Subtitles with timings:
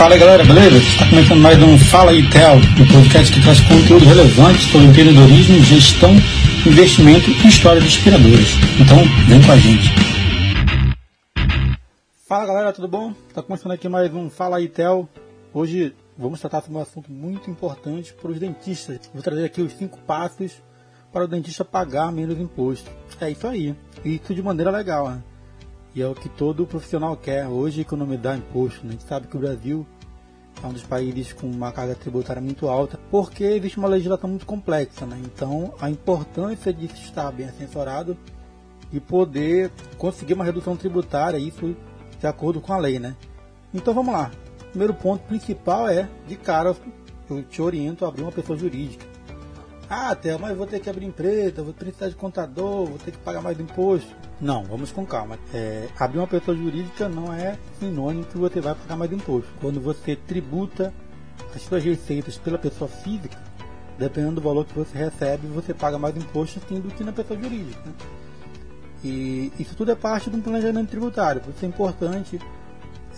[0.00, 0.78] Fala galera, beleza?
[0.78, 5.60] Está começando mais um Fala e Tel, um podcast que traz conteúdo relevante sobre empreendedorismo,
[5.62, 6.12] gestão,
[6.66, 8.48] investimento e histórias inspiradoras.
[8.80, 8.96] Então,
[9.28, 9.90] vem com a gente.
[12.26, 13.12] Fala galera, tudo bom?
[13.28, 15.06] Está começando aqui mais um Fala e Tel.
[15.52, 19.00] Hoje vamos tratar sobre um assunto muito importante para os dentistas.
[19.12, 20.62] Vou trazer aqui os cinco passos
[21.12, 22.90] para o dentista pagar menos imposto.
[23.20, 23.76] É isso aí.
[24.02, 25.22] E isso de maneira legal, né?
[25.94, 28.84] E é o que todo profissional quer hoje, economizar imposto.
[28.84, 28.90] Né?
[28.90, 29.86] A gente sabe que o Brasil
[30.62, 34.46] é um dos países com uma carga tributária muito alta, porque existe uma legislação muito
[34.46, 35.04] complexa.
[35.04, 35.20] Né?
[35.24, 38.16] Então, a importância de estar bem assessorado
[38.92, 41.74] e poder conseguir uma redução tributária, isso
[42.18, 42.98] de acordo com a lei.
[42.98, 43.16] Né?
[43.74, 44.30] Então, vamos lá.
[44.60, 46.76] O primeiro ponto principal é, de cara,
[47.28, 49.04] eu te oriento a abrir uma pessoa jurídica.
[49.92, 53.18] Ah, Theo, mas vou ter que abrir empresa, vou precisar de contador, vou ter que
[53.18, 54.14] pagar mais imposto.
[54.40, 55.36] Não, vamos com calma.
[55.52, 59.50] É, abrir uma pessoa jurídica não é sinônimo que você vai pagar mais imposto.
[59.60, 60.94] Quando você tributa
[61.52, 63.36] as suas receitas pela pessoa física,
[63.98, 67.36] dependendo do valor que você recebe, você paga mais imposto sim do que na pessoa
[67.40, 67.82] jurídica.
[67.84, 67.92] Né?
[69.02, 72.38] E isso tudo é parte de um planejamento tributário, por isso é importante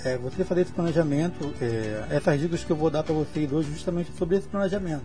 [0.07, 1.53] é, você fazer esse planejamento.
[1.61, 5.05] É, essas dicas que eu vou dar para vocês hoje justamente sobre esse planejamento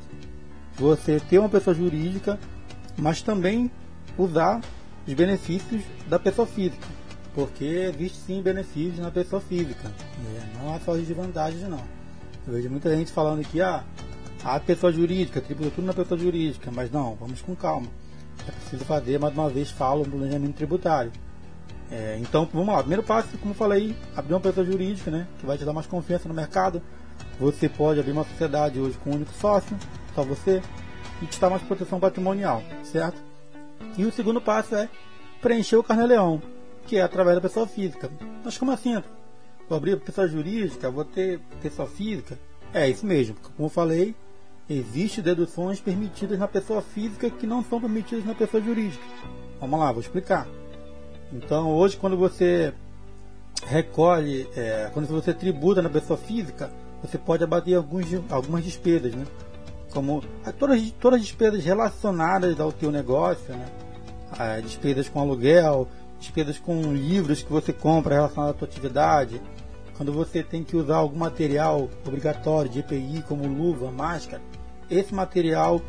[0.77, 2.39] você ter uma pessoa jurídica,
[2.97, 3.71] mas também
[4.17, 4.61] usar
[5.07, 6.87] os benefícios da pessoa física,
[7.33, 9.91] porque existe sim benefícios na pessoa física,
[10.61, 11.81] não é só desvantagens não.
[12.47, 13.83] Eu vejo muita gente falando aqui, ah,
[14.43, 17.87] a pessoa jurídica, tributa tudo na pessoa jurídica, mas não, vamos com calma.
[18.47, 21.11] É preciso fazer, mais uma vez, falo, um planejamento tributário.
[21.91, 22.79] É, então, vamos lá.
[22.79, 26.27] Primeiro passo, como falei, abrir uma pessoa jurídica, né, que vai te dar mais confiança
[26.27, 26.81] no mercado.
[27.39, 29.75] Você pode abrir uma sociedade hoje com um único sócio,
[30.17, 30.63] só você
[31.21, 33.21] e te dá mais proteção patrimonial, certo?
[33.95, 34.89] E o segundo passo é
[35.39, 36.41] preencher o carnê-leão,
[36.87, 38.09] que é através da pessoa física.
[38.43, 39.01] Mas como assim?
[39.69, 42.39] Vou abrir pessoa jurídica, vou ter pessoa física?
[42.73, 44.15] É isso mesmo, como eu falei,
[44.67, 49.03] existem deduções permitidas na pessoa física que não são permitidas na pessoa jurídica.
[49.59, 50.47] Vamos lá, vou explicar.
[51.31, 52.73] Então, hoje, quando você
[53.65, 56.71] recolhe, é, quando você tributa na pessoa física,
[57.03, 59.25] você pode abater alguns, algumas despesas, né?
[59.91, 60.23] Como
[60.59, 63.65] todas, todas as despesas relacionadas ao teu negócio, né?
[64.31, 65.87] As despesas com aluguel,
[66.19, 69.41] despesas com livros que você compra relacionados à tua atividade,
[69.95, 74.41] quando você tem que usar algum material obrigatório de EPI, como luva, máscara,
[74.89, 75.81] esse material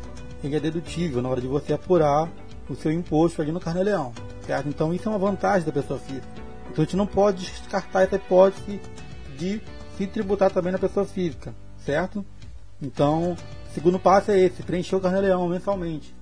[0.43, 2.29] ele é dedutível na hora de você apurar
[2.69, 4.13] o seu imposto ali no Carnê-Leão,
[4.45, 4.69] certo?
[4.69, 6.27] Então isso é uma vantagem da pessoa física.
[6.71, 8.79] Então a gente não pode descartar essa hipótese
[9.37, 9.61] de
[9.97, 11.53] se tributar também na pessoa física,
[11.85, 12.25] certo?
[12.81, 13.35] Então,
[13.73, 16.13] segundo passo é esse, preencher o carnê-leão mensalmente.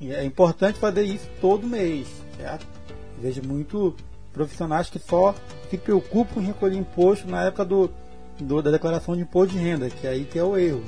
[0.00, 2.66] E é importante fazer isso todo mês, certo?
[3.20, 3.94] Vejo muito
[4.32, 5.34] profissionais que só
[5.68, 7.90] se preocupam em recolher imposto na época do,
[8.38, 10.82] do, da declaração de imposto de renda, que é aí que é o erro.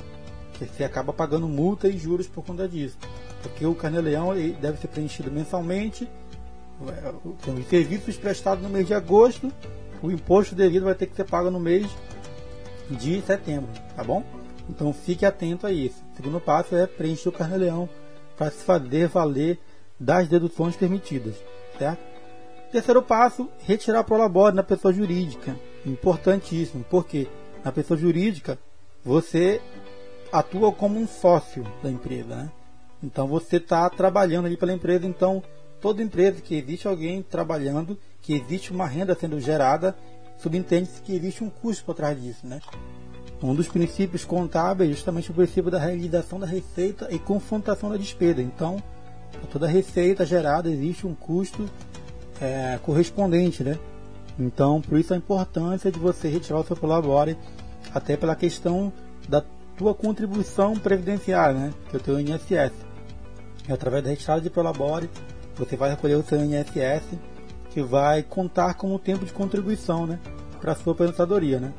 [0.53, 2.97] Que você acaba pagando multa e juros por conta disso.
[3.41, 6.09] Porque o carnê-leão deve ser preenchido mensalmente,
[7.43, 9.51] tem os serviços prestados no mês de agosto,
[10.01, 11.87] o imposto devido vai ter que ser pago no mês
[12.89, 14.23] de setembro, tá bom?
[14.69, 16.03] Então fique atento a isso.
[16.13, 17.89] O segundo passo é preencher o carnê-leão
[18.37, 19.59] para se fazer valer
[19.99, 21.35] das deduções permitidas.
[21.77, 21.99] Certo?
[22.71, 25.55] Terceiro passo, retirar a prolabore na pessoa jurídica.
[25.85, 27.27] Importantíssimo, porque
[27.63, 28.57] na pessoa jurídica
[29.03, 29.61] você
[30.31, 32.35] atua como um sócio da empresa.
[32.35, 32.51] Né?
[33.03, 35.05] Então você está trabalhando ali pela empresa.
[35.05, 35.43] Então
[35.79, 39.95] toda empresa que existe alguém trabalhando, que existe uma renda sendo gerada,
[40.37, 42.47] subentende-se que existe um custo por trás disso.
[42.47, 42.59] Né?
[43.43, 47.97] Um dos princípios contábeis é justamente o princípio da realização da receita e confrontação da
[47.97, 48.41] despesa.
[48.41, 48.81] Então,
[49.51, 51.69] toda receita gerada existe um custo
[52.39, 53.77] é, correspondente, né?
[54.39, 57.37] Então, por isso a importância de você retirar o seu Prolabore,
[57.93, 58.93] até pela questão
[59.27, 59.43] da
[59.77, 61.73] tua contribuição previdenciária, né?
[61.89, 62.73] Que é o teu INSS.
[63.67, 65.09] E através da retirada de Prolabore,
[65.57, 67.03] você vai recolher o seu INSS,
[67.71, 70.17] que vai contar como tempo de contribuição, né?
[70.61, 71.73] Para a sua aposentadoria, né?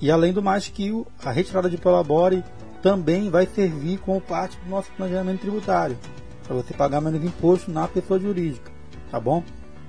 [0.00, 2.42] E além do mais que a retirada de prolabore
[2.82, 5.98] também vai servir como parte do nosso planejamento tributário,
[6.44, 8.72] para você pagar menos imposto na pessoa jurídica,
[9.10, 9.44] tá bom?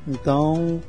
[0.06, 0.81] Então,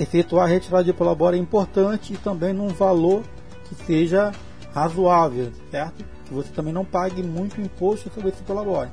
[0.00, 3.22] efetuar a retirada de prolabore é importante e também num valor
[3.68, 4.32] que seja
[4.74, 6.04] razoável, certo?
[6.24, 8.90] Que você também não pague muito imposto sobre esse prolabore,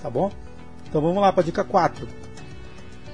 [0.00, 0.32] tá bom?
[0.88, 2.08] Então vamos lá para a dica 4.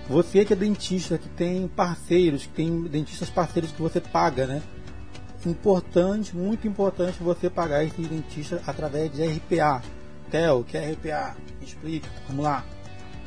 [0.08, 4.62] Você que é dentista, que tem parceiros, que tem dentistas parceiros que você paga, né?
[5.46, 9.82] Importante, muito importante você pagar esse dentista através de RPA.
[10.30, 11.36] Theo, o que é RPA?
[11.60, 12.64] Explica, vamos lá.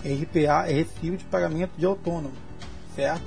[0.04, 2.34] RPA é recibo de pagamento de autônomo,
[2.96, 3.26] certo?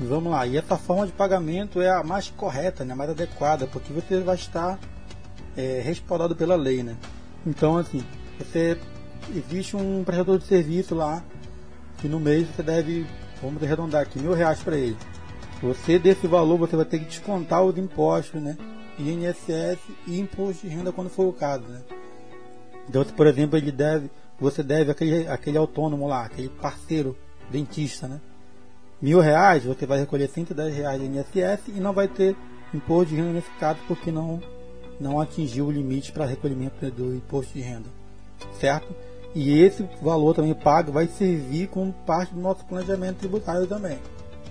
[0.00, 3.66] Vamos lá, e essa forma de pagamento é a mais correta, né, a mais adequada,
[3.66, 4.78] porque você vai estar
[5.56, 6.96] é, respaldado pela lei, né?
[7.46, 8.02] Então, assim,
[8.38, 8.76] você
[9.34, 11.22] existe um prestador de serviço lá
[11.98, 13.06] que no mês você deve,
[13.40, 14.96] vamos arredondar aqui, mil reais para ele.
[15.62, 18.56] Você desse valor você vai ter que descontar os impostos, né?
[18.98, 19.78] INSS
[20.08, 21.80] e imposto de renda quando for o caso, né?
[22.88, 24.10] Então, se, por exemplo, ele deve,
[24.40, 27.16] você deve aquele, aquele autônomo lá, aquele parceiro
[27.48, 28.20] dentista, né?
[29.00, 32.36] Mil reais, você vai recolher 110 reais de INSS e não vai ter
[32.74, 34.42] imposto de renda nesse caso porque não,
[34.98, 37.88] não atingiu o limite para recolhimento do imposto de renda,
[38.58, 38.92] certo?
[39.34, 43.98] E esse valor também pago vai servir como parte do nosso planejamento tributário também,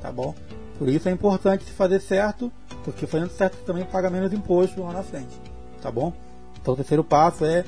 [0.01, 0.33] tá bom?
[0.81, 2.51] Por isso é importante se fazer certo,
[2.83, 5.39] porque fazendo certo também paga menos imposto lá na frente,
[5.79, 6.11] tá bom?
[6.59, 7.63] Então o terceiro passo é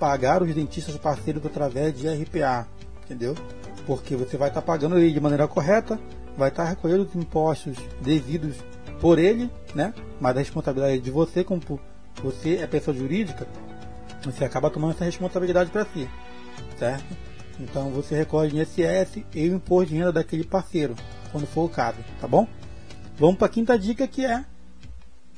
[0.00, 2.66] pagar os dentistas parceiros através de RPA,
[3.04, 3.36] entendeu?
[3.86, 5.96] Porque você vai estar tá pagando ele de maneira correta,
[6.36, 8.56] vai estar tá recolhendo os impostos devidos
[9.00, 9.94] por ele, né?
[10.20, 11.60] Mas a responsabilidade é de você, como
[12.20, 13.46] você é pessoa jurídica,
[14.24, 16.08] você acaba tomando essa responsabilidade para si,
[16.76, 17.16] certo?
[17.60, 20.96] Então você recolhe INSS e o imposto de renda daquele parceiro,
[21.36, 22.48] quando for o caso, tá bom?
[23.18, 24.42] Vamos para a quinta dica que é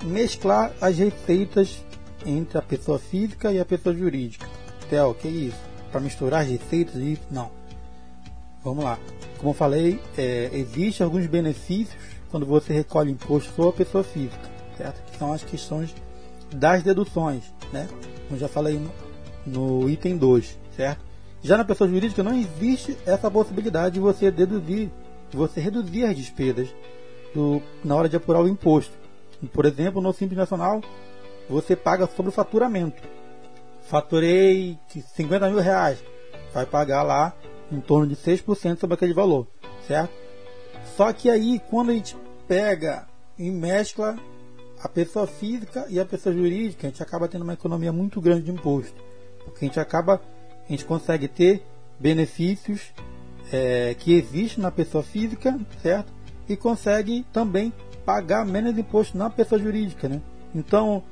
[0.04, 1.82] mesclar as receitas
[2.24, 4.46] entre a pessoa física e a pessoa jurídica.
[4.88, 5.58] Theo, que isso?
[5.90, 7.18] Para misturar as receitas e?
[7.32, 7.50] Não.
[8.62, 8.96] Vamos lá.
[9.38, 11.96] Como eu falei, é, existem alguns benefícios
[12.30, 15.02] quando você recolhe imposto sobre a pessoa física, certo?
[15.10, 15.92] Que são as questões
[16.54, 17.42] das deduções,
[17.72, 17.88] né?
[18.28, 18.78] Como já falei
[19.44, 21.04] no, no item 2, certo?
[21.42, 26.16] Já na pessoa jurídica não existe essa possibilidade de você deduzir, de você reduzir as
[26.16, 26.69] despesas
[27.34, 28.96] do, na hora de apurar o imposto.
[29.52, 30.80] Por exemplo, no Simples Nacional,
[31.48, 33.02] você paga sobre o faturamento.
[33.82, 34.78] Faturei
[35.14, 36.02] 50 mil reais.
[36.52, 37.34] Vai pagar lá
[37.70, 39.46] em torno de 6% sobre aquele valor,
[39.86, 40.12] certo?
[40.96, 42.16] Só que aí, quando a gente
[42.46, 43.06] pega
[43.38, 44.16] e mescla
[44.82, 48.44] a pessoa física e a pessoa jurídica, a gente acaba tendo uma economia muito grande
[48.44, 49.00] de imposto.
[49.44, 50.20] Porque a gente acaba,
[50.66, 51.62] a gente consegue ter
[51.98, 52.92] benefícios
[53.52, 56.12] é, que existem na pessoa física, certo?
[56.48, 57.72] E consegue também
[58.04, 60.20] pagar menos imposto na pessoa jurídica, né?
[60.54, 61.02] Então,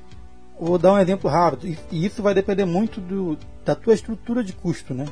[0.59, 4.53] vou dar um exemplo rápido, e isso vai depender muito do, da tua estrutura de
[4.53, 5.07] custo, né?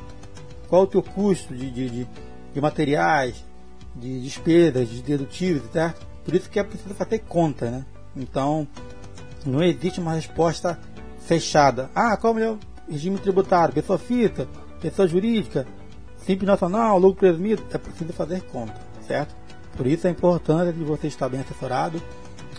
[0.67, 2.07] Qual o teu custo de, de, de,
[2.53, 3.45] de materiais,
[3.95, 6.05] de despesas, de dedutivos, certo?
[6.23, 7.85] Por isso que é preciso fazer conta, né?
[8.15, 8.67] Então,
[9.45, 10.79] não existe uma resposta
[11.19, 11.89] fechada.
[11.93, 12.57] Ah, qual é o melhor
[12.89, 13.75] regime tributário?
[13.75, 14.47] Pessoa física,
[14.81, 15.67] pessoa jurídica,
[16.17, 17.63] simples nacional, lucro presumido?
[17.71, 18.75] É preciso fazer conta,
[19.07, 19.35] certo?
[19.75, 22.01] Por isso a importância de você estar bem assessorado,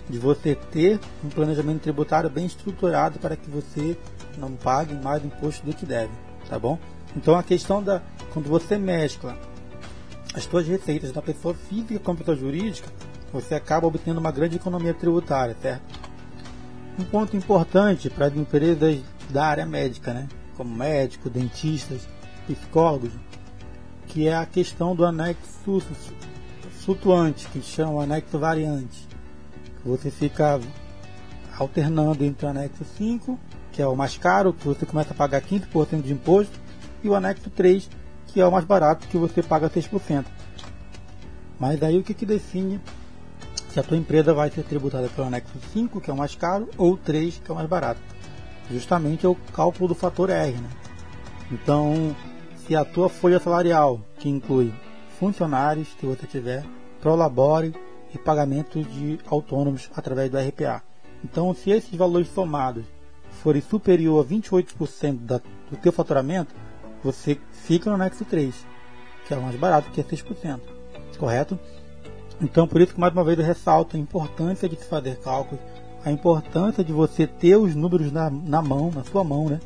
[0.08, 3.96] de você ter um planejamento tributário bem estruturado para que você
[4.38, 6.12] não pague mais imposto do que deve,
[6.48, 6.78] tá bom?
[7.16, 9.36] Então a questão da quando você mescla
[10.34, 12.88] as suas receitas da pessoa física com a pessoa jurídica,
[13.32, 15.82] você acaba obtendo uma grande economia tributária, certo?
[16.98, 19.00] Um ponto importante para as empresas
[19.30, 20.28] da área médica, né?
[20.56, 22.06] Como médicos, dentistas,
[22.46, 23.10] psicólogos,
[24.06, 25.82] que é a questão do anexo
[26.70, 29.06] flutuante, que chama anexo variante.
[29.84, 30.60] Você fica
[31.58, 33.38] alternando entre o anexo 5,
[33.72, 36.58] que é o mais caro, que você começa a pagar 15% de imposto,
[37.02, 37.88] e o anexo 3,
[38.26, 40.24] que é o mais barato, que você paga 6%.
[41.58, 42.80] Mas aí o que, que define
[43.70, 46.68] se a tua empresa vai ser tributada pelo anexo 5, que é o mais caro,
[46.76, 48.00] ou 3, que é o mais barato?
[48.70, 50.52] Justamente é o cálculo do fator R.
[50.52, 50.68] Né?
[51.52, 52.14] Então,
[52.66, 54.72] se a tua folha salarial, que inclui
[55.18, 56.64] funcionários, se você tiver,
[57.00, 57.72] prolabore
[58.12, 60.82] e pagamento de autônomos através do RPA.
[61.24, 62.84] Então, se esses valores somados
[63.30, 65.38] forem superior a 28% da,
[65.70, 66.54] do teu faturamento,
[67.02, 68.54] você fica no anexo 3,
[69.26, 70.60] que é mais barato, que é 6%.
[71.18, 71.58] Correto?
[72.40, 75.62] Então, por isso que mais uma vez eu ressalto a importância de se fazer cálculos,
[76.04, 79.60] a importância de você ter os números na, na mão, na sua mão, né?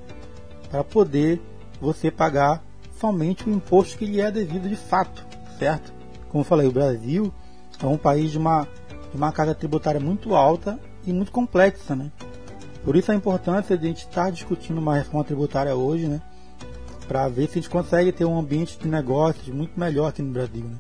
[0.71, 1.41] Para poder
[1.81, 2.63] você pagar
[3.01, 5.27] somente o imposto que lhe é devido de fato,
[5.59, 5.93] certo?
[6.29, 7.33] Como eu falei, o Brasil
[7.83, 8.69] é um país de uma,
[9.11, 12.13] de uma carga tributária muito alta e muito complexa, né?
[12.85, 16.21] Por isso a importância de a gente estar discutindo uma reforma tributária hoje, né?
[17.09, 20.33] Para ver se a gente consegue ter um ambiente de negócios muito melhor aqui no
[20.33, 20.77] Brasil, né?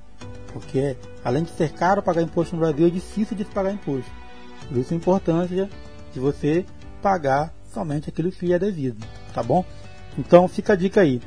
[0.53, 4.11] Porque além de ser caro pagar imposto no Brasil, é difícil de se pagar imposto.
[4.69, 5.71] Por isso a importância
[6.13, 6.65] de você
[7.03, 9.65] pagar somente aquilo que lhe é devido, tá bom?
[10.19, 11.21] Então fica a dica aí.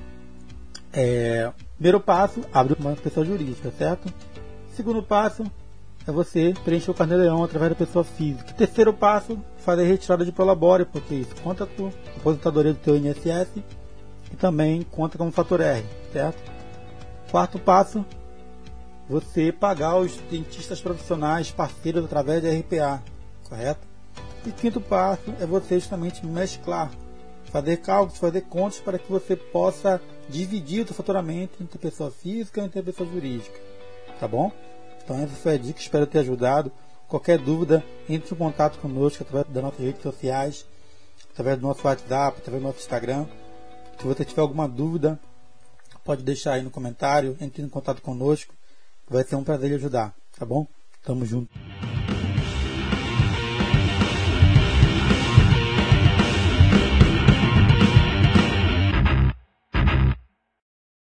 [0.93, 4.13] É, primeiro passo, abre uma pessoa jurídica, certo?
[4.75, 5.43] Segundo passo
[6.05, 8.53] é você preencher o carnê-leão através da pessoa física.
[8.53, 13.49] Terceiro passo, fazer retirada de prolabore, porque isso conta a aposentadoria do teu INSS
[14.31, 16.51] e também conta como fator R, certo?
[17.31, 18.05] Quarto passo,
[19.09, 23.01] você pagar os dentistas profissionais parceiros através da RPA,
[23.49, 23.87] correto?
[24.45, 26.91] E quinto passo é você justamente mesclar,
[27.45, 29.99] fazer cálculos, fazer contas para que você possa
[30.29, 33.59] dividir o faturamento entre pessoa física e pessoa jurídica,
[34.19, 34.51] tá bom?
[35.03, 36.71] Então essa foi a dica, espero ter ajudado.
[37.07, 40.65] Qualquer dúvida, entre em contato conosco através das nossas redes sociais,
[41.31, 43.25] através do nosso WhatsApp, através do nosso Instagram.
[43.99, 45.19] Se você tiver alguma dúvida,
[46.03, 48.53] pode deixar aí no comentário, entre em contato conosco.
[49.07, 50.65] Vai ser um prazer ajudar, tá bom?
[51.03, 51.51] Tamo junto.